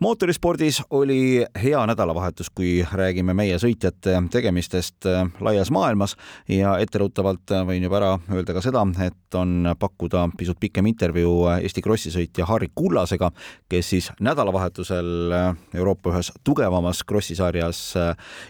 mootorispordis 0.00 0.82
oli 0.90 1.46
hea 1.62 1.86
nädalavahetus, 1.86 2.50
kui 2.50 2.86
räägime 2.92 3.34
meie 3.34 3.56
sõitjate 3.60 4.18
tegemistest 4.30 5.06
äh, 5.08 5.24
laias 5.40 5.70
maailmas 5.70 6.16
ja 6.48 6.76
etteruttavalt 6.82 7.52
äh, 7.52 7.64
võin 7.66 7.84
juba 7.86 8.00
ära 8.00 8.10
öelda 8.32 8.56
ka 8.56 8.62
seda, 8.64 8.82
et 9.04 9.36
on 9.36 9.70
pakkuda 9.78 10.26
pisut 10.36 10.60
pikem 10.60 10.86
intervjuu 10.90 11.46
äh, 11.48 11.62
Eesti 11.66 11.82
Krossi 11.84 12.12
sõitja 12.12 12.46
Harri 12.48 12.68
Kullasega, 12.74 13.30
kes 13.68 13.90
siis 13.94 14.10
nädalavahetusel 14.20 15.34
Euroopa 15.74 16.12
ühes 16.12 16.32
tugevamas 16.44 17.02
krossisarjas 17.06 17.80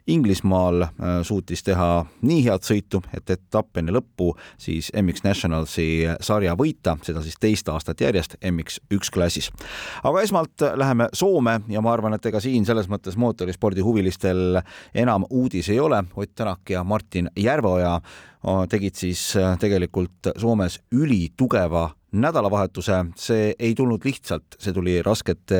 Inglismaal 0.07 0.87
suutis 1.27 1.63
teha 1.67 2.05
nii 2.27 2.43
head 2.47 2.67
sõitu, 2.67 3.01
et 3.15 3.31
etapp 3.31 3.79
enne 3.79 3.95
lõppu 3.95 4.33
siis 4.61 4.91
MX 4.95 5.25
Nationalsi 5.25 5.87
sarja 6.21 6.57
võita, 6.59 6.97
seda 7.07 7.23
siis 7.25 7.39
teist 7.41 7.69
aastat 7.73 8.01
järjest 8.03 8.37
MX1 8.43 9.13
klassis. 9.13 9.51
aga 10.03 10.23
esmalt 10.23 10.67
läheme 10.77 11.09
Soome 11.13 11.36
Soome 11.37 11.59
ja 11.69 11.83
ma 11.85 11.91
arvan, 11.93 12.15
et 12.17 12.27
ega 12.31 12.41
siin 12.41 12.65
selles 12.65 12.87
mõttes 12.89 13.19
mootorispordi 13.21 13.83
huvilistel 13.85 14.57
enam 14.97 15.27
uudis 15.29 15.69
ei 15.69 15.77
ole. 15.83 15.99
Ott 16.17 16.31
Tänak 16.33 16.71
ja 16.73 16.81
Martin 16.85 17.29
Järveoja 17.37 17.99
tegid 18.71 18.97
siis 18.97 19.21
äh, 19.37 19.59
tegelikult 19.61 20.31
Soomes 20.41 20.79
ülitugeva 20.97 21.91
nädalavahetuse, 22.17 23.03
see 23.21 23.51
ei 23.59 23.75
tulnud 23.77 24.07
lihtsalt, 24.07 24.57
see 24.57 24.73
tuli 24.73 24.95
raskete 25.05 25.59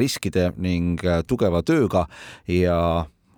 riskide 0.00 0.48
ning 0.56 0.98
äh, 1.06 1.20
tugeva 1.22 1.60
tööga 1.62 2.08
ja 2.50 2.78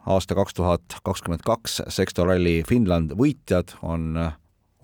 aasta 0.07 0.39
kaks 0.39 0.57
tuhat 0.57 0.97
kakskümmend 1.05 1.45
kaks 1.45 1.83
Sexto 1.93 2.25
Rally 2.25 2.63
Finland 2.65 3.13
võitjad 3.19 3.77
on 3.83 4.15
äh, 4.17 4.33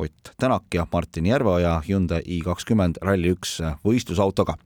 Ott 0.00 0.34
Tänak 0.36 0.68
ja 0.74 0.84
Martin 0.92 1.32
Järveoja 1.32 1.78
Hyundai 1.88 2.20
i 2.26 2.42
kakskümmend 2.44 3.00
Rally1 3.04 3.72
võistlusautoga 3.84 4.58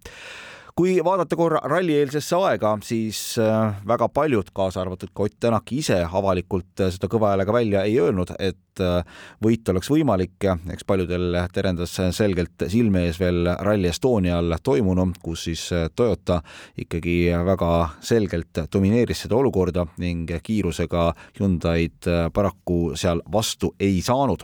kui 0.74 0.96
vaadata 1.06 1.36
korra 1.38 1.60
rallieelsesse 1.70 2.34
aega, 2.34 2.72
siis 2.82 3.18
äh, 3.38 3.76
väga 3.86 4.08
paljud, 4.10 4.50
kaasa 4.54 4.82
arvatud 4.82 5.12
ka 5.14 5.28
Ott 5.28 5.36
Tänak 5.40 5.70
ise 5.70 6.00
avalikult 6.02 6.82
äh, 6.82 6.90
seda 6.90 7.06
kõva 7.10 7.30
häälega 7.30 7.54
välja 7.54 7.84
ei 7.86 7.94
öelnud, 8.02 8.32
et 8.42 8.82
äh, 8.82 9.20
võit 9.44 9.70
oleks 9.70 9.90
võimalik. 9.92 10.34
eks 10.74 10.82
paljudel 10.84 11.38
terendas 11.54 11.94
selgelt 12.16 12.66
silme 12.72 13.04
ees 13.06 13.20
veel 13.22 13.46
Rally 13.62 13.86
Estonial 13.92 14.56
toimunu, 14.62 15.06
kus 15.22 15.44
siis 15.46 15.62
Toyota 15.94 16.40
ikkagi 16.76 17.30
väga 17.46 17.70
selgelt 18.02 18.64
domineeris 18.72 19.22
seda 19.24 19.38
olukorda 19.38 19.86
ning 20.02 20.30
kiirusega 20.42 21.06
Hyundai'd 21.38 22.10
paraku 22.34 22.96
seal 22.98 23.22
vastu 23.30 23.76
ei 23.78 24.02
saanud. 24.02 24.42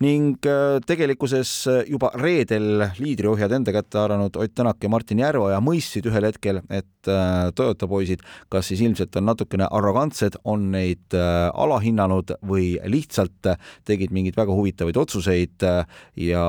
ning 0.00 0.42
tegelikkuses 0.86 1.54
juba 1.86 2.10
reedel 2.14 2.88
liidriohjad 2.98 3.52
enda 3.52 3.72
kätte 3.72 3.98
haaranud 3.98 4.36
Ott 4.36 4.54
Tänak 4.54 4.82
ja 4.82 4.88
Martin 4.88 5.18
Järveoja 5.18 5.59
mõistsid 5.64 6.08
ühel 6.10 6.26
hetkel, 6.28 6.62
et 6.70 7.10
äh, 7.10 7.48
Toyota 7.56 7.88
poisid 7.90 8.24
kas 8.52 8.70
siis 8.70 8.82
ilmselt 8.84 9.16
on 9.20 9.28
natukene 9.30 9.68
arrogantsed, 9.70 10.40
on 10.44 10.70
neid 10.74 11.16
äh, 11.16 11.48
alahinnanud 11.54 12.36
või 12.46 12.74
lihtsalt 12.90 13.52
tegid 13.88 14.14
mingeid 14.14 14.38
väga 14.38 14.54
huvitavaid 14.56 14.98
otsuseid 15.00 15.66
äh, 15.66 15.84
ja 16.28 16.44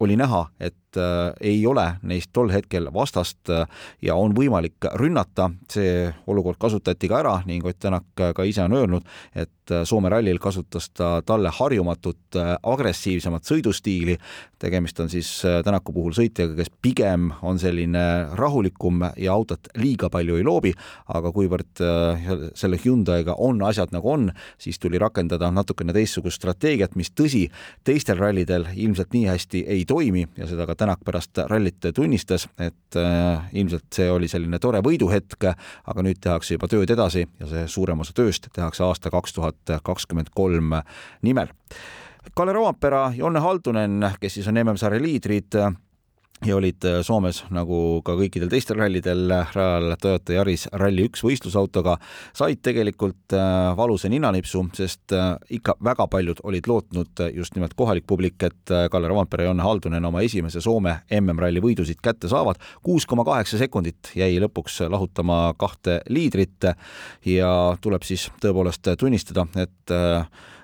oli 0.00 0.14
näha, 0.18 0.44
et 0.62 0.87
ei 0.96 1.58
ole 1.66 1.84
neist 2.02 2.30
tol 2.32 2.48
hetkel 2.52 2.88
vastast 2.94 3.50
ja 4.02 4.14
on 4.16 4.32
võimalik 4.36 4.88
rünnata, 4.96 5.50
see 5.70 6.08
olukord 6.26 6.58
kasutati 6.60 7.10
ka 7.10 7.20
ära 7.20 7.34
ning 7.46 7.66
Ott 7.68 7.78
Tänak 7.78 8.06
ka 8.16 8.44
ise 8.48 8.64
on 8.64 8.72
öelnud, 8.72 9.04
et 9.34 9.52
Soome 9.84 10.08
rallil 10.08 10.38
kasutas 10.40 10.88
ta 10.96 11.18
talle 11.26 11.50
harjumatut 11.52 12.38
agressiivsemat 12.62 13.44
sõidustiili, 13.44 14.16
tegemist 14.58 15.00
on 15.00 15.10
siis 15.12 15.28
äh, 15.46 15.60
Tänaku 15.64 15.92
puhul 15.92 16.14
sõitjaga, 16.16 16.56
kes 16.58 16.70
pigem 16.82 17.28
on 17.46 17.58
selline 17.60 18.02
rahulikum 18.38 19.04
ja 19.16 19.34
autot 19.34 19.70
liiga 19.78 20.10
palju 20.12 20.38
ei 20.38 20.46
loobi, 20.46 20.72
aga 21.14 21.32
kuivõrd 21.34 21.82
äh, 21.84 22.30
selle 22.58 22.80
Hyundai'ga 22.82 23.36
on 23.44 23.62
asjad 23.66 23.94
nagu 23.94 24.10
on, 24.12 24.28
siis 24.60 24.80
tuli 24.82 25.00
rakendada 25.00 25.50
natukene 25.54 25.94
teistsugust 25.96 26.40
strateegiat, 26.40 26.96
mis 26.98 27.12
tõsi, 27.14 27.46
teistel 27.86 28.18
rallidel 28.20 28.68
ilmselt 28.74 29.14
nii 29.14 29.26
hästi 29.30 29.64
ei 29.76 29.84
toimi 29.88 30.26
ja 30.38 30.48
seda 30.50 30.66
ka 30.68 30.77
Tänak 30.78 31.00
pärast 31.04 31.38
rallit 31.50 31.88
tunnistas, 31.94 32.48
et 32.58 32.96
äh, 32.96 33.48
ilmselt 33.58 33.88
see 33.94 34.10
oli 34.10 34.28
selline 34.30 34.60
tore 34.62 34.78
võiduhetk, 34.84 35.48
aga 35.90 36.04
nüüd 36.06 36.20
tehakse 36.22 36.54
juba 36.54 36.68
tööd 36.70 36.90
edasi 36.94 37.24
ja 37.26 37.48
see 37.50 37.64
suurem 37.68 38.04
osa 38.04 38.14
tööst 38.14 38.46
tehakse 38.54 38.84
aasta 38.86 39.10
kaks 39.10 39.34
tuhat 39.34 39.74
kakskümmend 39.82 40.30
kolm 40.34 40.76
nimel. 41.26 41.50
Kalle 42.34 42.52
Roompera, 42.54 43.08
Jonne 43.16 43.40
Haldunen, 43.42 44.04
kes 44.20 44.38
siis 44.38 44.48
on 44.50 44.58
MM-sarja 44.62 45.02
liidrid 45.02 45.58
ja 46.46 46.56
olid 46.56 46.84
Soomes 47.02 47.40
nagu 47.54 48.00
ka 48.06 48.14
kõikidel 48.18 48.50
teistel 48.52 48.78
rallidel 48.78 49.32
rajal 49.54 49.94
Toyota 50.00 50.36
Yaris 50.36 50.66
Rally1 50.72 51.22
võistlusautoga, 51.24 51.96
said 52.36 52.60
tegelikult 52.64 53.34
äh, 53.36 53.72
valusa 53.78 54.10
ninanipsu, 54.12 54.62
sest 54.76 55.14
äh, 55.16 55.32
ikka 55.58 55.74
väga 55.84 56.06
paljud 56.10 56.42
olid 56.46 56.68
lootnud 56.70 57.24
just 57.34 57.56
nimelt 57.56 57.74
kohalik 57.78 58.06
publik, 58.06 58.42
et 58.46 58.74
äh, 58.74 58.86
Kalle 58.92 59.10
Roompere 59.10 59.46
ja 59.46 59.50
Jonne 59.50 59.66
Haldunen 59.66 60.08
oma 60.08 60.22
esimese 60.26 60.62
Soome 60.64 61.00
MM-ralli 61.18 61.62
võidusid 61.64 62.02
kätte 62.02 62.30
saavad. 62.30 62.60
kuus 62.82 63.06
koma 63.06 63.24
kaheksa 63.26 63.58
sekundit 63.58 64.12
jäi 64.14 64.38
lõpuks 64.42 64.82
lahutama 64.88 65.54
kahte 65.58 66.00
liidrit 66.08 66.70
ja 67.26 67.50
tuleb 67.80 68.06
siis 68.06 68.28
tõepoolest 68.42 68.94
tunnistada, 68.98 69.46
et 69.56 69.96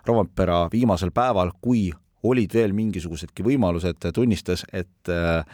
Rovanpera 0.06 0.66
viimasel 0.72 1.10
päeval, 1.14 1.54
kui 1.60 1.88
olid 2.24 2.54
veel 2.54 2.72
mingisugusedki 2.76 3.44
võimalused, 3.46 4.06
tunnistas, 4.16 4.64
et 4.72 5.12
äh, 5.12 5.44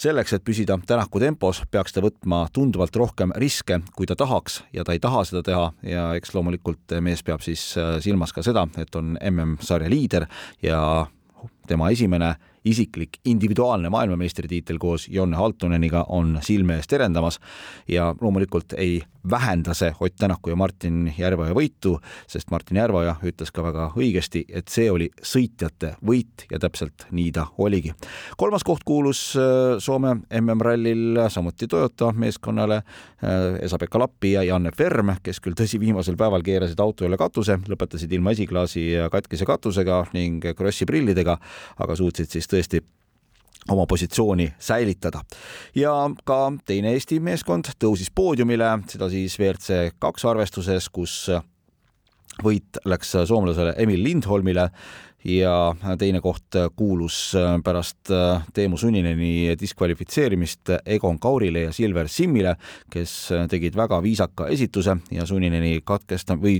selleks, 0.00 0.36
et 0.36 0.44
püsida 0.44 0.78
Tänaku 0.84 1.20
tempos, 1.22 1.62
peaks 1.70 1.94
ta 1.94 2.02
võtma 2.04 2.44
tunduvalt 2.54 2.96
rohkem 2.96 3.34
riske, 3.40 3.80
kui 3.96 4.08
ta 4.10 4.16
tahaks 4.18 4.62
ja 4.74 4.84
ta 4.84 4.96
ei 4.96 5.02
taha 5.02 5.24
seda 5.28 5.44
teha 5.46 5.68
ja 5.88 6.08
eks 6.18 6.34
loomulikult 6.34 6.96
mees 7.04 7.22
peab 7.26 7.44
siis 7.44 7.72
äh, 7.80 7.96
silmas 8.04 8.34
ka 8.34 8.44
seda, 8.46 8.66
et 8.80 8.96
on 8.96 9.14
MM-sarja 9.20 9.90
liider 9.92 10.28
ja 10.62 10.80
tema 11.68 11.90
esimene 11.92 12.34
isiklik 12.64 13.18
individuaalne 13.24 13.90
maailmameistritiitel 13.90 14.78
koos 14.78 15.08
Jon 15.08 15.34
Haltoneniga 15.34 16.06
on 16.08 16.38
silme 16.42 16.78
ees 16.78 16.88
terendamas 16.88 17.40
ja 17.88 18.14
loomulikult 18.20 18.72
ei 18.76 19.02
vähenda 19.30 19.74
see 19.74 19.92
Ott 20.00 20.16
Tänaku 20.18 20.50
ja 20.50 20.56
Martin 20.56 21.14
Järveoja 21.18 21.54
võitu, 21.56 21.94
sest 22.28 22.50
Martin 22.50 22.76
Järveoja 22.76 23.16
ütles 23.24 23.52
ka 23.52 23.62
väga 23.64 23.86
õigesti, 23.96 24.44
et 24.48 24.68
see 24.68 24.90
oli 24.92 25.08
sõitjate 25.22 25.94
võit 26.04 26.44
ja 26.50 26.58
täpselt 26.60 27.06
nii 27.10 27.32
ta 27.32 27.46
oligi. 27.58 27.94
kolmas 28.36 28.64
koht 28.64 28.84
kuulus 28.84 29.22
äh, 29.36 29.78
Soome 29.78 30.16
MM-rallil 30.40 31.22
samuti 31.28 31.66
Toyota 31.66 32.12
meeskonnale 32.12 32.76
äh, 32.76 33.56
Esa-Pekka 33.64 33.98
Lappi 33.98 34.32
ja 34.32 34.42
Janne 34.42 34.70
Ferm, 34.76 35.14
kes 35.22 35.40
küll 35.40 35.56
tõsi, 35.56 35.80
viimasel 35.80 36.16
päeval 36.16 36.44
keerasid 36.44 36.80
auto 36.80 37.08
üle 37.08 37.16
katuse, 37.16 37.58
lõpetasid 37.68 38.12
ilma 38.12 38.36
esiklaasi 38.36 38.86
katkise 39.12 39.48
katusega 39.48 40.04
ning 40.12 40.44
krossi 40.56 40.84
prillidega, 40.86 41.38
aga 41.80 41.96
suutsid 41.96 42.28
siis 42.28 42.48
tõesti 42.54 42.82
oma 43.70 43.86
positsiooni 43.86 44.52
säilitada. 44.58 45.22
ja 45.74 46.10
ka 46.24 46.52
teine 46.66 46.92
Eesti 46.92 47.20
meeskond 47.20 47.72
tõusis 47.80 48.12
poodiumile, 48.14 48.78
seda 48.88 49.08
siis 49.10 49.38
WRC 49.40 49.96
kaks 49.98 50.24
arvestuses, 50.24 50.88
kus 50.88 51.30
võit 52.44 52.80
läks 52.84 53.14
soomlasele 53.28 53.74
Emil 53.78 54.02
Lindholmile 54.02 54.68
ja 55.24 55.74
teine 55.98 56.20
koht 56.20 56.56
kuulus 56.76 57.32
pärast 57.64 58.10
Teemu 58.54 58.76
Sunineni 58.76 59.54
diskvalifitseerimist 59.60 60.74
Egon 60.84 61.18
Kaurile 61.18 61.62
ja 61.64 61.72
Silver 61.72 62.08
Simmile, 62.08 62.56
kes 62.90 63.14
tegid 63.48 63.76
väga 63.78 64.02
viisaka 64.02 64.50
esituse 64.52 64.96
ja 65.14 65.26
Sunineni 65.26 65.78
katkesta- 65.84 66.36
või 66.36 66.58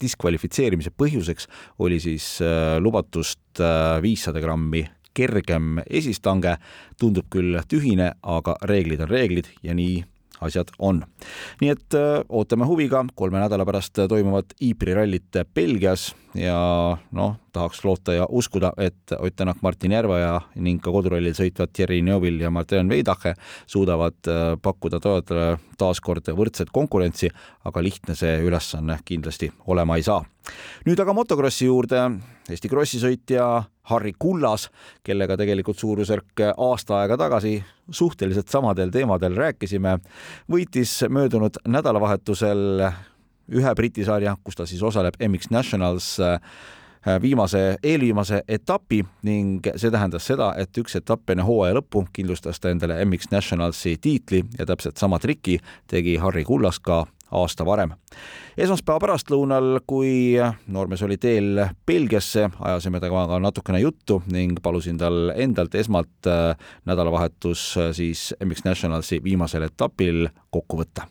diskvalifitseerimise 0.00 0.94
põhjuseks 0.96 1.48
oli 1.78 2.00
siis 2.00 2.38
lubatust 2.80 3.60
viissada 4.02 4.40
grammi 4.40 4.86
kergem 5.18 5.82
esistange, 5.86 6.56
tundub 7.00 7.26
küll 7.32 7.58
tühine, 7.68 8.12
aga 8.22 8.56
reeglid 8.70 9.02
on 9.04 9.12
reeglid 9.12 9.50
ja 9.66 9.74
nii 9.74 10.04
asjad 10.44 10.70
on. 10.78 11.02
nii 11.60 11.72
et 11.74 11.98
äh, 11.98 12.22
ootame 12.28 12.66
huviga 12.68 13.02
kolme 13.18 13.40
nädala 13.42 13.66
pärast 13.66 13.98
toimuvat 14.08 14.54
Ypres'i 14.62 14.94
rallit 14.94 15.42
Belgias 15.54 16.12
ja 16.38 16.58
noh, 17.12 17.36
tahaks 17.52 17.84
loota 17.84 18.14
ja 18.14 18.26
uskuda, 18.28 18.72
et 18.76 19.12
Ott 19.18 19.36
Tänak, 19.36 19.62
Martin 19.62 19.92
Järveoja 19.92 20.40
ning 20.56 20.82
ka 20.82 20.92
kodurallil 20.92 21.34
sõitvad 21.36 21.72
Thierry 21.72 22.00
Neuville 22.02 22.42
ja 22.42 22.50
Martin 22.50 22.88
Veidache 22.88 23.34
suudavad 23.66 24.28
äh, 24.28 24.54
pakkuda 24.62 25.00
Toyotale 25.00 25.58
taas 25.78 26.00
kord 26.00 26.28
võrdset 26.34 26.72
konkurentsi, 26.74 27.30
aga 27.64 27.82
lihtne 27.82 28.16
see 28.18 28.38
ülesanne 28.44 28.98
kindlasti 29.04 29.50
olema 29.66 29.96
ei 29.96 30.02
saa. 30.02 30.24
nüüd 30.86 31.00
aga 31.00 31.12
motokrossi 31.12 31.66
juurde. 31.66 32.04
Eesti 32.48 32.68
krossisõitja 32.68 33.44
Harri 33.90 34.14
Kullas, 34.18 34.70
kellega 35.04 35.36
tegelikult 35.36 35.78
suurusjärk 35.78 36.40
aasta 36.56 37.02
aega 37.02 37.18
tagasi 37.20 37.58
suhteliselt 37.90 38.48
samadel 38.48 38.90
teemadel 38.90 39.36
rääkisime, 39.36 39.98
võitis 40.48 41.02
möödunud 41.08 41.60
nädalavahetusel 41.68 42.88
ühe 43.48 43.74
Briti 43.74 44.04
sarja, 44.04 44.36
kus 44.44 44.58
ta 44.58 44.66
siis 44.68 44.82
osaleb 44.84 45.16
MX 45.20 45.52
Nationals 45.54 46.16
äh, 46.20 46.40
viimase, 47.22 47.76
eelviimase 47.82 48.42
etapi 48.48 49.02
ning 49.22 49.66
see 49.76 49.90
tähendas 49.90 50.26
seda, 50.26 50.52
et 50.58 50.78
üks 50.80 50.98
etapp 50.98 51.30
enne 51.30 51.46
hooaja 51.46 51.78
lõppu 51.78 52.06
kindlustas 52.12 52.60
ta 52.60 52.72
endale 52.72 52.98
MX 53.04 53.32
Nationalsi 53.32 53.96
tiitli 54.00 54.42
ja 54.58 54.66
täpselt 54.66 54.96
sama 54.96 55.18
triki 55.18 55.58
tegi 55.90 56.16
Harri 56.16 56.44
Kullas 56.44 56.80
ka 56.80 57.04
aasta 57.30 57.66
varem. 57.66 57.92
esmaspäeva 58.56 58.98
pärastlõunal, 59.02 59.80
kui 59.86 60.36
noormees 60.66 61.02
oli 61.06 61.18
teel 61.20 61.60
Belgiasse, 61.86 62.48
ajasime 62.60 63.00
temaga 63.00 63.38
natukene 63.38 63.80
juttu 63.80 64.22
ning 64.32 64.62
palusin 64.62 64.98
tal 64.98 65.32
endalt 65.36 65.74
esmalt 65.74 66.26
äh, 66.26 66.56
nädalavahetus 66.88 67.68
äh, 67.76 67.92
siis 67.92 68.34
MX 68.44 68.64
Nationalsi 68.64 69.22
viimasel 69.24 69.68
etapil 69.68 70.28
kokku 70.50 70.82
võtta 70.82 71.08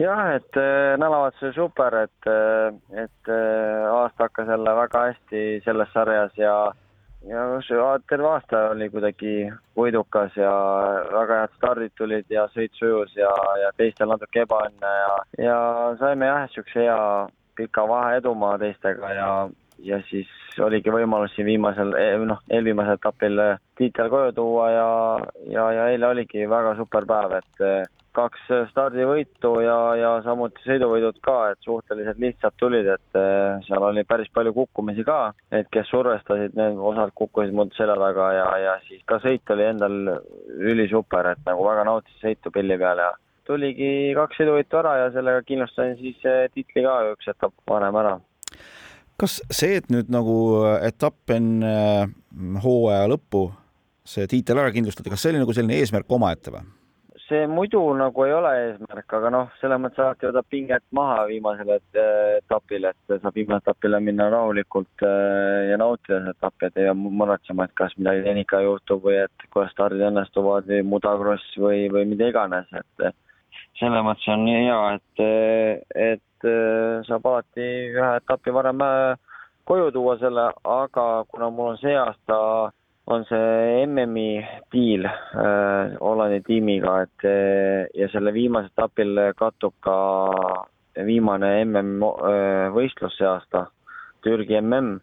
jah, 0.00 0.22
et 0.36 0.56
äh, 0.58 0.96
nädalavahetus 0.98 1.42
oli 1.48 1.56
super, 1.56 1.96
et, 2.04 2.28
äh, 2.30 3.04
et 3.04 3.30
äh, 3.30 3.49
hakkas 4.40 4.52
jälle 4.58 4.76
väga 4.76 5.00
hästi 5.06 5.60
selles 5.64 5.88
sarjas 5.92 6.32
ja 6.36 6.72
ja 7.28 7.58
terve 8.08 8.26
aasta 8.26 8.70
oli 8.70 8.88
kuidagi 8.90 9.52
võidukas 9.76 10.36
ja 10.36 10.52
väga 11.12 11.40
head 11.40 11.56
stardid 11.56 11.92
tulid 11.98 12.24
ja 12.30 12.46
sõit 12.54 12.72
sujus 12.72 13.12
ja, 13.16 13.30
ja 13.60 13.72
teistel 13.76 14.08
natuke 14.08 14.46
ebaõnne 14.46 14.92
ja, 15.02 15.16
ja 15.38 15.58
saime 15.98 16.26
jah, 16.26 16.46
niisuguse 16.46 16.86
hea 16.86 17.28
pika 17.56 17.84
vaheedumaa 17.88 18.56
teistega 18.58 19.12
ja, 19.12 19.48
ja 19.84 20.00
siis 20.08 20.28
oligi 20.64 20.90
võimalus 20.90 21.34
siin 21.36 21.46
viimasel, 21.46 21.92
e, 21.92 22.16
noh, 22.24 22.40
eelviimasel 22.50 22.96
etapil 22.96 23.36
tiitel 23.76 24.08
koju 24.08 24.32
tuua 24.32 24.70
ja, 24.70 24.90
ja, 25.52 25.70
ja 25.76 25.88
eile 25.92 26.06
oligi 26.06 26.48
väga 26.48 26.74
super 26.80 27.04
päev, 27.04 27.36
et 27.42 27.66
kaks 28.20 28.50
stardivõitu 28.70 29.52
ja, 29.64 29.76
ja 29.98 30.10
samuti 30.24 30.62
sõiduvõidud 30.66 31.18
ka, 31.24 31.36
et 31.52 31.66
suhteliselt 31.66 32.20
lihtsalt 32.22 32.56
tulid, 32.60 32.88
et 32.94 33.18
eh, 33.18 33.60
seal 33.66 33.86
oli 33.86 34.04
päris 34.08 34.30
palju 34.34 34.52
kukkumisi 34.56 35.04
ka, 35.06 35.32
et 35.54 35.70
kes 35.74 35.90
survestasid, 35.92 36.56
need 36.58 36.78
osad 36.92 37.14
kukkusid 37.18 37.56
mul 37.56 37.72
selja 37.76 37.96
taga 38.00 38.30
ja, 38.36 38.46
ja 38.64 38.76
siis 38.86 39.02
ka 39.08 39.20
sõit 39.24 39.54
oli 39.54 39.66
endal 39.68 39.98
ülisuper, 40.72 41.32
et 41.34 41.44
nagu 41.48 41.66
väga 41.66 41.86
nautisin 41.88 42.24
sõitu 42.28 42.54
pilli 42.54 42.78
peal 42.80 43.04
ja 43.04 43.12
tuligi 43.48 43.92
kaks 44.18 44.40
sõiduvõitu 44.40 44.80
ära 44.82 44.96
ja 45.04 45.12
sellega 45.14 45.46
kindlustasin 45.48 45.96
siis 46.00 46.26
eh, 46.28 46.44
tiitli 46.54 46.84
ka 46.86 46.98
üks 47.14 47.32
etapp 47.34 47.56
varem 47.68 48.02
ära. 48.02 48.18
kas 49.20 49.40
see, 49.52 49.76
et 49.80 49.90
nüüd 49.92 50.12
nagu 50.12 50.36
etapp 50.80 51.34
enne 51.34 52.10
hooaja 52.64 53.08
lõppu 53.10 53.48
see 54.10 54.26
tiitel 54.30 54.58
ära 54.60 54.72
kindlustada, 54.74 55.10
kas 55.12 55.22
see 55.22 55.34
oli 55.34 55.42
nagu 55.42 55.54
selline 55.56 55.80
eesmärk 55.80 56.18
omaette 56.18 56.54
või? 56.54 56.68
See 57.30 57.46
muidu 57.46 57.80
nagu 57.98 58.24
ei 58.26 58.32
ole 58.34 58.50
eesmärk, 58.64 59.14
aga 59.18 59.30
noh, 59.32 59.52
selles 59.60 59.80
mõttes 59.82 60.02
alati 60.02 60.28
võtab 60.28 60.48
pinget 60.50 60.84
maha 60.96 61.24
viimasel 61.30 61.70
etapil, 61.76 62.88
et 62.90 63.14
saab 63.14 63.38
viimasele 63.38 63.62
etapile 63.62 64.00
minna 64.02 64.26
rahulikult 64.34 65.04
äh, 65.06 65.70
ja 65.70 65.78
nautida 65.80 66.18
seda 66.24 66.34
etappi, 66.34 66.66
et 66.66 66.80
ei 66.80 66.88
pea 66.88 66.96
muretsema, 67.22 67.66
et 67.66 67.76
kas 67.78 67.94
midagi 67.98 68.26
tehnika 68.26 68.62
juhtub 68.66 69.06
või 69.06 69.20
et 69.22 69.46
kuidas 69.54 69.72
stardid 69.76 70.02
õnnestuvad 70.10 70.68
või 70.72 70.82
mudakross 70.94 71.56
või, 71.62 71.86
või 71.94 72.08
mida 72.10 72.32
iganes, 72.32 72.68
et 72.74 73.06
selles 73.80 74.04
mõttes 74.04 74.28
on 74.34 74.46
hea, 74.50 74.80
et, 74.98 75.24
et 76.10 76.50
saab 77.06 77.30
alati 77.30 77.70
ühe 77.94 78.12
etapi 78.18 78.54
varem 78.58 78.82
äh, 78.84 79.30
koju 79.70 79.90
tuua 79.94 80.18
selle, 80.18 80.50
aga 80.66 81.06
kuna 81.30 81.50
mul 81.54 81.74
on 81.74 81.80
see 81.80 81.94
aasta 81.94 82.36
on 83.10 83.24
see 83.26 83.86
MM-i 83.86 84.40
diil 84.72 85.06
äh, 85.06 85.96
Hollandi 86.00 86.40
tiimiga, 86.46 87.00
et 87.06 87.24
äh, 87.26 87.88
ja 87.98 88.08
selle 88.12 88.32
viimasel 88.34 88.70
etapil 88.70 89.18
kattub 89.38 89.74
ka 89.84 89.96
viimane 91.06 91.50
MM 91.64 92.04
võistlus 92.74 93.16
see 93.18 93.26
aasta, 93.26 93.66
Türgi 94.24 94.60
MM. 94.60 94.98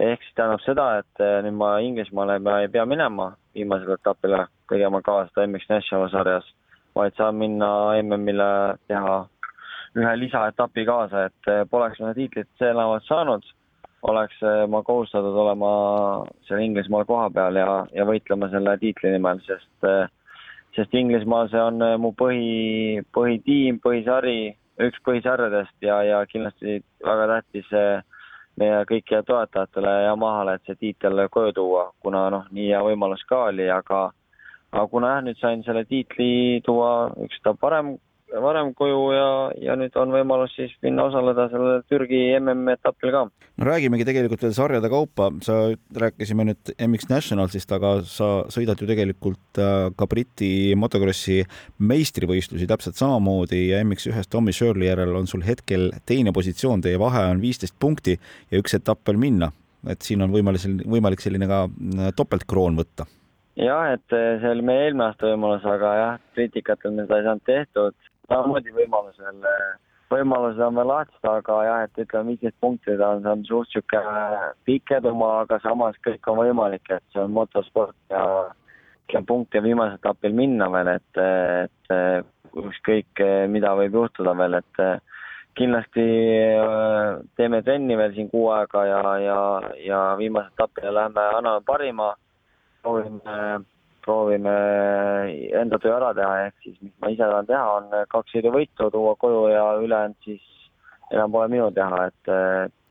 ehk 0.00 0.22
siis 0.24 0.36
tähendab 0.38 0.62
seda, 0.64 0.86
et 1.02 1.20
äh, 1.20 1.40
nüüd 1.44 1.58
ma 1.60 1.74
Inglismaale 1.84 2.38
ei 2.62 2.72
pea 2.72 2.86
minema 2.88 3.34
viimasele 3.54 3.98
etapile 4.00 4.46
tegema 4.72 5.02
ka 5.04 5.26
seda 5.28 5.46
MX 5.46 5.68
National 5.68 6.08
sarjas, 6.14 6.48
vaid 6.96 7.16
saan 7.18 7.36
minna 7.36 7.70
MM-ile 8.00 8.50
teha 8.88 9.16
ühe 10.00 10.16
lisaetapi 10.16 10.86
kaasa, 10.86 11.26
et 11.28 11.70
poleks 11.70 12.00
ma 12.00 12.14
tiitlit 12.16 12.48
see 12.56 12.72
nädal 12.72 13.02
saanud 13.04 13.44
oleks 14.02 14.42
eh, 14.42 14.66
ma 14.68 14.82
kohustatud 14.82 15.36
olema 15.42 15.72
seal 16.48 16.62
Inglismaal 16.64 17.04
kohapeal 17.08 17.58
ja, 17.60 17.68
ja 17.94 18.06
võitlema 18.08 18.48
selle 18.52 18.76
tiitli 18.80 19.12
nimel, 19.14 19.42
sest 19.46 19.88
eh, 19.88 20.06
sest 20.76 20.94
Inglismaal 20.96 21.50
see 21.52 21.62
on 21.62 21.82
eh, 21.84 21.96
mu 22.00 22.12
põhi, 22.16 23.02
põhitiim, 23.16 23.80
põhisari, 23.84 24.54
üks 24.80 25.02
põhisarjadest 25.06 25.76
ja, 25.84 26.00
ja 26.06 26.22
kindlasti 26.30 26.80
väga 27.04 27.26
tähtis 27.34 27.74
meie 28.60 28.84
kõikidele 28.88 29.24
toetajatele 29.28 29.92
Yamahale, 30.06 30.56
et 30.56 30.68
see 30.68 30.78
tiitel 30.80 31.26
koju 31.32 31.52
tuua, 31.56 31.84
kuna 32.04 32.26
noh, 32.32 32.48
nii 32.52 32.70
hea 32.72 32.80
võimalus 32.84 33.22
ka 33.28 33.46
oli, 33.50 33.68
aga 33.72 34.08
aga 34.70 34.86
kuna 34.90 35.14
jah, 35.14 35.24
nüüd 35.26 35.38
sain 35.40 35.64
selle 35.66 35.84
tiitli 35.88 36.60
tuua 36.64 37.10
üks 37.24 37.40
etapp 37.40 37.60
varem 38.38 38.72
koju 38.76 38.98
ja, 39.14 39.28
ja 39.58 39.74
nüüd 39.78 39.94
on 39.98 40.12
võimalus 40.14 40.52
siis 40.54 40.72
minna 40.84 41.06
osaleda 41.08 41.48
sellel 41.50 41.82
Türgi 41.90 42.20
MM-etapil 42.38 43.12
ka. 43.14 43.22
no 43.30 43.66
räägimegi 43.66 44.06
tegelikult 44.06 44.44
veel 44.44 44.54
sarjade 44.56 44.90
kaupa, 44.92 45.30
sa 45.44 45.58
rääkisime 46.04 46.46
nüüd 46.50 46.72
MX 46.86 47.10
Nationalsist, 47.10 47.72
aga 47.74 47.96
sa 48.06 48.30
sõidad 48.52 48.80
ju 48.80 48.88
tegelikult 48.90 49.60
äh, 49.60 49.90
ka 49.96 50.08
Briti 50.10 50.76
motokrossi 50.78 51.40
meistrivõistlusi 51.82 52.68
täpselt 52.70 53.00
samamoodi 53.00 53.66
ja 53.70 53.82
MX1-s 53.84 54.30
Tommy 54.30 54.54
Shirley 54.54 54.90
järel 54.90 55.16
on 55.18 55.30
sul 55.30 55.44
hetkel 55.46 55.90
teine 56.06 56.34
positsioon, 56.36 56.84
teie 56.84 57.00
vahe 57.00 57.26
on 57.32 57.42
viisteist 57.42 57.78
punkti 57.80 58.18
ja 58.50 58.60
üks 58.62 58.76
etapp 58.78 59.02
veel 59.08 59.18
minna, 59.20 59.50
et 59.90 60.06
siin 60.06 60.22
on 60.22 60.34
võimalik, 60.34 60.84
võimalik 60.86 61.24
selline 61.24 61.50
ka 61.50 61.64
äh, 61.66 62.12
topeltkroon 62.16 62.78
võtta. 62.78 63.08
Jah, 63.60 63.90
et 63.92 64.06
see 64.14 64.46
oli 64.48 64.62
meie 64.64 64.86
eelmine 64.86 65.10
aasta 65.10 65.26
võimalus, 65.26 65.64
aga 65.68 65.90
jah, 65.98 66.20
kriitikatel 66.36 66.94
me 66.94 67.04
seda 67.04 67.18
ei 67.18 67.26
saanud 67.26 67.44
tehtud 67.44 68.09
samamoodi 68.30 68.74
võimalusel, 68.74 69.42
võimalused 70.10 70.62
on 70.64 70.78
veel 70.78 70.90
lahtised, 70.90 71.26
aga 71.28 71.58
jah, 71.66 71.82
et 71.86 72.00
ütleme, 72.04 72.32
viisteist 72.32 72.56
punkti 72.62 72.96
ta 72.98 73.12
on, 73.16 73.22
see 73.24 73.34
on 73.34 73.44
suht 73.48 73.74
niisugune 73.74 74.54
pikk 74.68 74.96
edumaa, 75.00 75.42
aga 75.44 75.60
samas 75.64 75.98
kõik 76.06 76.30
on 76.30 76.40
võimalik, 76.44 76.88
et 76.90 77.04
see 77.12 77.22
on 77.22 77.36
motosport 77.36 77.96
ja 78.14 78.24
ja 79.10 79.22
punkte 79.26 79.58
viimasel 79.62 79.98
etapil 79.98 80.34
minna 80.38 80.68
veel, 80.70 80.92
et, 80.94 81.20
et 81.20 82.60
ükskõik, 82.62 83.22
mida 83.50 83.72
võib 83.78 83.96
juhtuda 83.98 84.36
veel, 84.38 84.54
et 84.60 84.82
kindlasti 85.58 86.04
äh, 86.54 87.18
teeme 87.36 87.58
trenni 87.66 87.96
veel 87.98 88.14
siin 88.14 88.30
kuu 88.30 88.46
aega 88.54 88.84
ja, 88.86 89.00
ja, 89.18 89.40
ja 89.82 90.00
viimasel 90.18 90.54
etapil 90.54 90.94
lähme, 90.94 91.26
anname 91.40 91.64
parima, 91.66 92.12
proovime 92.82 93.40
proovime 94.04 94.54
enda 95.60 95.78
töö 95.82 95.96
ära 95.96 96.12
teha, 96.16 96.46
ehk 96.46 96.64
siis 96.64 96.78
mis 96.82 96.94
ma 97.02 97.10
ise 97.12 97.24
tahan 97.24 97.48
teha, 97.48 97.66
on 97.78 98.06
kaks 98.12 98.36
sõiduvõitu 98.36 98.90
tuua 98.94 99.16
koju 99.20 99.46
ja 99.52 99.66
ülejäänud 99.82 100.18
siis 100.26 100.42
enam 101.10 101.32
pole 101.34 101.50
minu 101.52 101.70
teha, 101.74 102.06
et, 102.10 102.32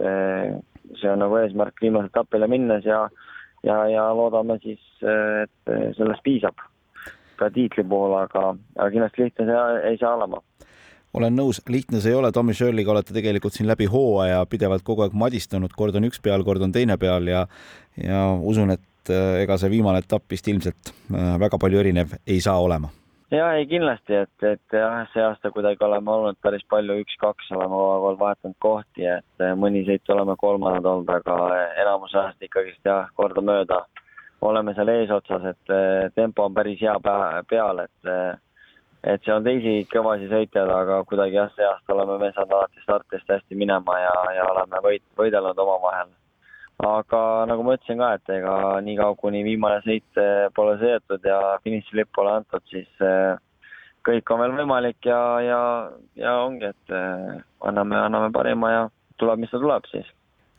et 0.04 0.96
see 1.00 1.12
on 1.12 1.22
nagu 1.24 1.38
eesmärk 1.40 1.82
viimasele 1.82 2.12
etapile 2.12 2.50
minnes 2.52 2.88
ja 2.88 3.06
ja, 3.64 3.78
ja 3.92 4.10
loodame 4.16 4.60
siis, 4.64 4.82
et 5.04 5.74
sellest 5.98 6.24
piisab 6.24 6.60
ka 7.40 7.50
tiitli 7.56 7.86
puhul, 7.88 8.16
aga, 8.20 8.54
aga 8.78 8.90
kindlasti 8.92 9.24
lihtne 9.26 9.48
see 9.48 9.92
ei 9.92 10.00
saa 10.00 10.16
olema. 10.18 10.42
Olen 11.18 11.34
nõus, 11.34 11.58
lihtne 11.72 12.02
see 12.04 12.12
ei 12.14 12.18
ole, 12.20 12.30
Tommy 12.36 12.54
Shirley'ga 12.54 12.92
olete 12.94 13.16
tegelikult 13.16 13.56
siin 13.56 13.70
läbi 13.70 13.88
hooaja 13.90 14.44
pidevalt 14.50 14.84
kogu 14.86 15.06
aeg 15.06 15.16
madistanud, 15.18 15.74
kord 15.78 15.98
on 15.98 16.06
üks 16.06 16.22
peal, 16.22 16.44
kord 16.46 16.62
on 16.62 16.76
teine 16.76 17.00
peal 17.02 17.26
ja 17.32 17.48
ja 17.98 18.28
usun, 18.38 18.76
et 18.76 18.84
et 19.10 19.16
äh, 19.16 19.44
ega 19.44 19.58
see 19.58 19.72
viimane 19.74 20.02
etapp 20.04 20.30
vist 20.30 20.48
ilmselt 20.48 20.94
äh, 20.94 21.36
väga 21.42 21.60
palju 21.62 21.82
erinev 21.82 22.16
ei 22.28 22.40
saa 22.42 22.60
olema. 22.62 22.90
ja 23.32 23.52
ei 23.58 23.66
kindlasti, 23.70 24.16
et, 24.24 24.44
et 24.44 24.76
jah, 24.78 25.06
see 25.14 25.24
aasta 25.24 25.52
kuidagi 25.54 25.84
oleme 25.86 26.12
olnud 26.12 26.40
päris 26.42 26.66
palju 26.70 26.98
üks-kaks, 27.04 27.52
oleme 27.58 27.80
aeg 27.86 28.20
vahetanud 28.20 28.58
kohti, 28.60 29.06
et 29.06 29.46
äh, 29.46 29.56
mõni 29.58 29.86
sõit 29.88 30.14
oleme 30.14 30.36
kolmandad 30.38 30.86
olnud, 30.86 31.10
aga 31.10 31.40
enamus 31.82 32.16
ajast 32.16 32.46
ikkagist 32.50 32.86
jah, 32.86 33.10
kordamööda 33.18 33.84
oleme 34.42 34.74
seal 34.74 34.88
eesotsas, 34.94 35.50
et 35.52 35.72
tempo 36.16 36.46
on 36.48 36.54
päris 36.56 36.80
hea 36.80 36.94
peal, 37.04 37.82
et 37.84 38.14
et 39.04 39.24
seal 39.24 39.40
on 39.40 39.44
teisi 39.44 39.74
kõvasid 39.92 40.32
sõitjaid, 40.32 40.72
aga 40.72 41.02
kuidagi 41.08 41.36
jah, 41.36 41.52
see 41.56 41.68
aasta 41.68 41.94
oleme 41.96 42.18
me 42.22 42.32
saanud 42.36 42.56
alati 42.56 42.84
startist 42.84 43.32
hästi 43.32 43.56
minema 43.60 43.98
ja, 44.00 44.16
ja 44.38 44.48
oleme 44.48 44.80
võit, 44.84 45.04
võidelnud 45.20 45.60
omavahel. 45.60 46.08
Aga 46.88 47.22
nagu 47.50 47.64
ma 47.64 47.76
ütlesin 47.76 48.00
ka, 48.00 48.14
et 48.16 48.32
ega 48.38 48.56
niikaua, 48.86 49.18
kuni 49.20 49.44
viimane 49.44 49.82
sõit 49.84 50.22
eh, 50.22 50.48
pole 50.56 50.78
sõidetud 50.80 51.26
ja 51.28 51.40
finišilipp 51.64 52.14
pole 52.16 52.38
antud, 52.40 52.64
siis 52.72 53.04
äh, 53.04 53.36
kõik 54.08 54.32
on 54.32 54.44
veel 54.44 54.56
võimalik 54.62 55.10
ja, 55.10 55.20
ja, 55.44 55.62
ja 56.20 56.38
ongi, 56.46 56.72
et 56.72 56.96
äh, 56.96 57.42
anname, 57.68 58.00
anname 58.00 58.32
parima 58.36 58.72
ja 58.72 58.88
tuleb, 59.20 59.44
mis 59.44 59.52
ta 59.52 59.60
tuleb 59.60 59.92
siis 59.92 60.08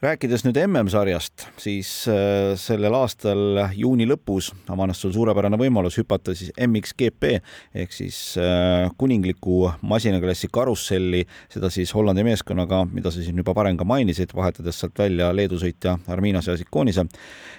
rääkides 0.01 0.47
nüüd 0.47 0.57
MM-sarjast, 0.63 1.45
siis 1.61 1.89
äh, 2.09 2.55
sellel 2.57 2.95
aastal 2.97 3.59
juuni 3.77 4.07
lõpus 4.09 4.49
avanes 4.73 5.01
sul 5.03 5.13
suurepärane 5.13 5.59
võimalus 5.61 5.99
hüpata 6.01 6.33
siis 6.37 6.55
MXGP 6.57 7.35
ehk 7.83 7.93
siis 7.93 8.21
äh, 8.41 8.89
kuningliku 9.01 9.75
masinaklassi 9.85 10.49
karusselli, 10.53 11.27
seda 11.53 11.69
siis 11.73 11.93
Hollandi 11.97 12.25
meeskonnaga, 12.25 12.87
mida 12.89 13.13
sa 13.13 13.21
siin 13.21 13.43
juba 13.43 13.53
varem 13.57 13.77
ka 13.77 13.85
mainisid, 13.89 14.33
vahetades 14.37 14.81
sealt 14.81 14.97
välja 15.05 15.29
Leedu 15.37 15.61
sõitja 15.61 15.99
Arminas 16.09 16.49
ja 16.49 16.57
Sikonise. 16.57 17.05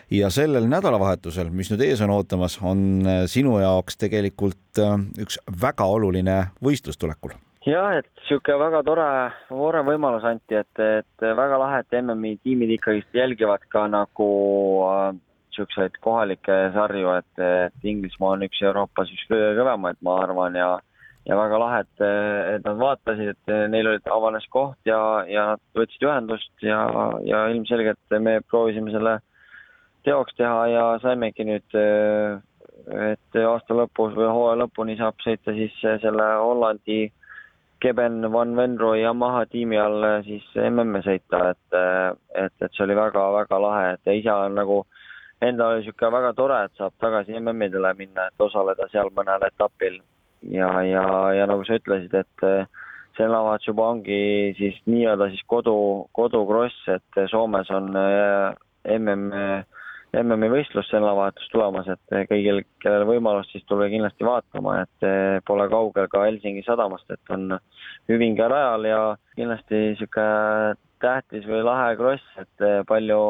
ja 0.09 0.33
sellel 0.33 0.65
nädalavahetusel, 0.71 1.53
mis 1.53 1.69
nüüd 1.69 1.85
ees 1.85 2.01
on 2.01 2.15
ootamas, 2.17 2.57
on 2.65 3.05
äh, 3.05 3.21
sinu 3.29 3.59
jaoks 3.61 4.01
tegelikult 4.01 4.81
üks 5.21 5.37
väga 5.61 5.85
oluline 5.85 6.41
võistlus 6.63 6.97
tulekul 6.97 7.37
jah, 7.65 7.97
et 7.99 8.07
niisugune 8.21 8.57
väga 8.61 8.81
tore, 8.85 9.07
tore 9.49 9.83
võimalus 9.85 10.25
anti, 10.25 10.57
et, 10.57 10.81
et 10.81 11.25
väga 11.37 11.59
lahe, 11.61 11.81
et 11.83 11.97
MM-i 12.01 12.37
tiimid 12.43 12.73
ikkagist 12.77 13.13
jälgivad 13.13 13.65
ka 13.69 13.85
nagu 13.91 14.29
niisuguseid 15.51 15.97
äh, 15.97 16.01
kohalikke 16.01 16.57
sarju, 16.73 17.11
et, 17.19 17.43
et 17.45 17.89
Inglismaa 17.93 18.37
on 18.37 18.47
üks 18.47 18.63
Euroopas 18.65 19.11
üks 19.13 19.27
kõige 19.29 19.53
kõvemaid, 19.59 20.01
ma 20.01 20.17
arvan, 20.23 20.57
ja 20.57 20.71
ja 21.29 21.37
väga 21.37 21.57
lahe, 21.61 21.79
et, 21.85 22.03
et 22.55 22.63
nad 22.65 22.79
vaatasid, 22.81 23.35
et 23.35 23.51
neil 23.69 23.91
olid, 23.91 24.07
avanes 24.09 24.47
koht 24.49 24.89
ja, 24.89 24.97
ja 25.29 25.51
nad 25.51 25.61
võtsid 25.77 26.05
ühendust 26.07 26.65
ja, 26.65 26.79
ja 27.27 27.43
ilmselgelt 27.53 28.15
me 28.25 28.39
proovisime 28.49 28.89
selle 28.89 29.19
teoks 30.01 30.33
teha 30.39 30.63
ja 30.71 30.85
saimegi 31.03 31.45
nüüd, 31.45 31.77
et 33.05 33.37
aasta 33.37 33.77
lõpus 33.77 34.17
või 34.17 34.31
hooaja 34.33 34.63
lõpuni 34.63 34.97
saab 34.97 35.21
sõita 35.21 35.53
siis 35.53 35.75
selle 36.01 36.25
Hollandi 36.41 37.03
Keben 37.81 38.21
Van 38.33 38.55
Venro 38.55 38.93
Yamaha 38.93 39.45
tiimi 39.49 39.77
all 39.81 40.03
eh, 40.05 40.17
siis 40.27 40.43
MM-e 40.69 41.01
sõita, 41.05 41.39
et, 41.55 41.77
eh, 41.77 42.11
et, 42.43 42.53
et 42.61 42.75
see 42.77 42.85
oli 42.85 42.97
väga-väga 42.97 43.59
lahe, 43.63 43.87
et 43.95 44.11
ise 44.13 44.33
on 44.33 44.53
nagu, 44.59 44.77
endal 45.41 45.73
oli 45.73 45.81
niisugune 45.81 46.13
väga 46.13 46.33
tore, 46.37 46.59
et 46.67 46.77
saab 46.77 46.93
tagasi 47.01 47.39
MM-idele 47.39 47.95
minna, 47.97 48.27
et 48.29 48.45
osaleda 48.45 48.85
seal 48.93 49.09
mõnel 49.17 49.47
etapil. 49.49 49.97
ja, 50.49 50.69
ja, 50.85 51.03
ja 51.37 51.49
nagu 51.49 51.65
sa 51.65 51.77
ütlesid, 51.81 52.13
et 52.13 52.45
see 53.17 53.25
nädalavahetus 53.25 53.67
juba 53.71 53.89
ongi 53.95 54.21
siis 54.57 54.77
nii-öelda 54.85 55.31
siis 55.33 55.43
kodu, 55.49 55.75
kodukross, 56.17 56.85
et 56.89 57.21
Soomes 57.33 57.69
on 57.73 57.91
MM 58.85 59.27
MM-i 60.11 60.49
võistlus 60.51 60.89
sel 60.91 60.99
nädalavahetus 60.99 61.47
tulemas, 61.53 61.87
et 61.87 62.15
kõigil, 62.27 62.61
kellel 62.83 63.05
võimalus, 63.07 63.47
siis 63.51 63.63
tulge 63.69 63.87
kindlasti 63.93 64.27
vaatama, 64.27 64.81
et 64.83 65.05
pole 65.47 65.67
kaugel 65.71 66.09
ka 66.11 66.25
Helsingi 66.25 66.65
sadamast, 66.65 67.07
et 67.13 67.31
on 67.31 67.55
Hüvinge 68.11 68.47
rajal 68.51 68.87
ja 68.89 69.01
kindlasti 69.37 69.85
niisugune 69.85 70.75
tähtis 71.01 71.47
või 71.49 71.63
lahe 71.65 71.95
kross, 71.97 72.25
et 72.43 72.65
palju 72.89 73.21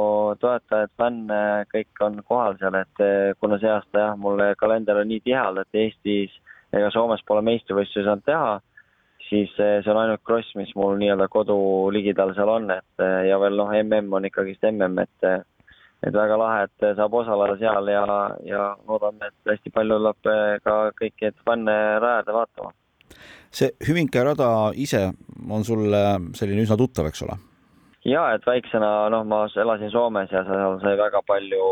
toetajaid, 0.42 0.92
fänne, 1.00 1.44
kõik 1.72 2.02
on 2.04 2.18
kohal 2.28 2.58
seal, 2.60 2.76
et 2.82 3.06
kuna 3.40 3.62
see 3.62 3.72
aasta 3.72 4.08
jah, 4.08 4.18
mul 4.20 4.42
kalender 4.60 5.04
on 5.04 5.08
nii 5.12 5.22
tihedalt, 5.24 5.70
et 5.70 5.82
Eestis 5.86 6.34
ega 6.74 6.90
Soomes 6.92 7.22
pole 7.28 7.46
meistrivõistlusi 7.46 8.08
saanud 8.08 8.26
teha, 8.26 8.58
siis 9.30 9.54
see 9.56 9.94
on 9.94 10.02
ainult 10.02 10.24
kross, 10.28 10.52
mis 10.60 10.74
mul 10.76 10.98
nii-öelda 11.00 11.30
kodu 11.32 11.56
ligidal 11.94 12.34
seal 12.36 12.52
on, 12.52 12.68
et 12.74 13.06
ja 13.30 13.40
veel 13.40 13.56
noh, 13.60 13.72
MM 13.86 14.12
on 14.18 14.28
ikkagist 14.28 14.66
MM, 14.68 15.06
et 15.06 15.30
et 16.02 16.16
väga 16.16 16.38
lahe, 16.40 16.66
et 16.66 16.88
saab 16.98 17.14
osaleda 17.22 17.58
seal 17.60 17.92
ja, 17.94 18.06
ja 18.48 18.64
loodame, 18.90 19.30
et 19.30 19.54
hästi 19.54 19.74
palju 19.74 20.00
tuleb 20.00 20.32
eh, 20.34 20.56
ka 20.66 20.78
kõiki 20.98 21.34
fänne 21.46 21.78
rajada 22.02 22.38
vaatama. 22.40 22.74
see 23.52 23.70
Hüvinke 23.88 24.24
rada 24.26 24.50
ise 24.74 25.12
on 25.50 25.66
sulle 25.68 26.04
selline 26.38 26.66
üsna 26.66 26.80
tuttav, 26.80 27.12
eks 27.12 27.24
ole? 27.28 27.38
ja, 28.08 28.26
et 28.34 28.46
väiksena, 28.48 28.92
noh, 29.14 29.24
ma 29.28 29.46
elasin 29.46 29.94
Soomes 29.94 30.34
ja 30.34 30.44
seal 30.48 30.80
sai 30.82 30.96
väga 30.98 31.22
palju 31.28 31.68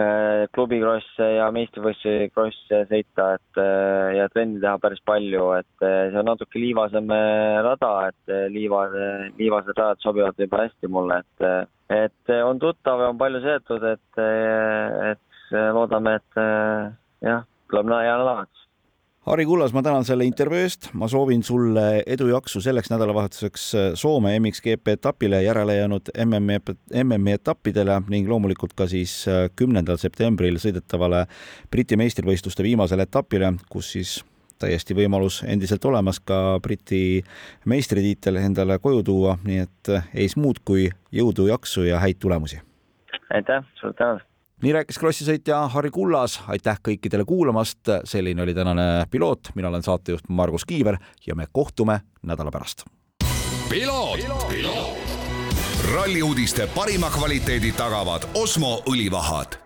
eh, 0.00 0.46
klubikrosse 0.56 1.28
ja 1.36 1.50
meistrivõistlusi 1.52 2.32
krosse 2.32 2.80
sõita, 2.88 3.34
et 3.36 3.60
eh, 3.60 4.16
ja 4.16 4.30
trenni 4.32 4.64
teha 4.64 4.78
päris 4.80 5.04
palju, 5.04 5.50
et 5.60 5.84
see 5.84 6.22
on 6.22 6.30
natuke 6.32 6.62
liivasem 6.62 7.12
rada, 7.68 7.94
et 8.08 8.36
liivade, 8.56 9.12
liivased 9.36 9.76
rajad 9.76 10.00
sobivad 10.08 10.40
juba 10.40 10.64
hästi 10.64 10.88
mulle, 10.96 11.20
et 11.20 11.48
et 11.90 12.32
eh, 12.32 12.42
on 12.44 12.58
tuttav 12.58 13.00
ja 13.02 13.12
on 13.12 13.20
palju 13.20 13.40
seotud, 13.44 13.86
et, 13.92 14.20
eh, 14.20 15.14
et 15.14 15.56
loodame, 15.74 16.18
et 16.20 16.40
eh, 16.40 16.92
jah, 17.28 17.48
tuleb 17.70 17.90
hea 17.92 18.12
nädalavahetus. 18.14 18.60
Harri 19.24 19.46
Kullas, 19.48 19.72
ma 19.72 19.80
tänan 19.80 20.04
selle 20.04 20.26
intervjuu 20.28 20.60
eest, 20.60 20.90
ma 21.00 21.06
soovin 21.08 21.40
sulle 21.42 22.02
edu 22.12 22.26
jaksu 22.28 22.60
selleks 22.60 22.90
nädalavahetuseks 22.92 23.64
Soome 23.96 24.34
MXGP 24.36 24.98
etapile 24.98 25.40
järele 25.40 25.78
jäänud 25.78 26.10
MM-i, 26.26 26.58
MM-i 27.04 27.32
etappidele 27.38 28.02
ning 28.12 28.28
loomulikult 28.28 28.76
ka 28.76 28.84
siis 28.90 29.22
kümnendal 29.56 29.96
septembril 30.02 30.60
sõidetavale 30.60 31.24
Briti 31.72 31.96
meistrivõistluste 31.96 32.66
viimasele 32.68 33.08
etapile, 33.08 33.54
kus 33.72 33.94
siis 33.96 34.18
täiesti 34.58 34.94
võimalus 34.96 35.42
endiselt 35.46 35.84
olemas 35.84 36.20
ka 36.20 36.58
Briti 36.62 37.24
meistritiitel 37.64 38.36
endale 38.42 38.78
koju 38.78 39.02
tuua, 39.02 39.38
nii 39.44 39.58
et 39.64 39.92
ees 40.14 40.36
muud 40.36 40.62
kui 40.64 40.88
jõudu, 41.12 41.48
jaksu 41.50 41.88
ja 41.88 42.00
häid 42.02 42.20
tulemusi. 42.20 42.60
aitäh, 43.34 43.64
suur 43.80 43.94
tänu! 43.94 44.20
nii 44.62 44.72
rääkis 44.72 44.98
krossisõitja 44.98 45.58
Harri 45.68 45.90
Kullas, 45.90 46.38
aitäh 46.48 46.78
kõikidele 46.88 47.24
kuulamast, 47.28 47.90
selline 48.04 48.42
oli 48.42 48.54
tänane 48.54 49.06
piloot, 49.10 49.50
mina 49.54 49.68
olen 49.68 49.82
saatejuht 49.82 50.28
Margus 50.28 50.64
Kiiver 50.64 50.96
ja 51.26 51.34
me 51.34 51.46
kohtume 51.52 52.00
nädala 52.22 52.50
pärast. 52.50 52.84
ralli 55.94 56.22
uudiste 56.22 56.68
parima 56.74 57.10
kvaliteedi 57.10 57.72
tagavad 57.72 58.28
Osmo 58.34 58.82
õlivahad 58.88 59.63